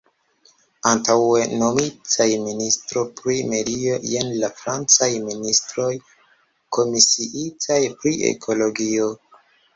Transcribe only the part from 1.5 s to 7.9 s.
nomitaj "ministro pri medio", jen la francaj ministroj komisiitaj